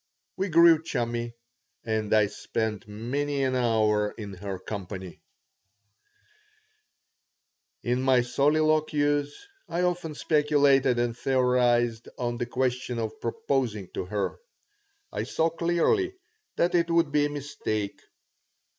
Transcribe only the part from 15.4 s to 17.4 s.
clearly that it would be a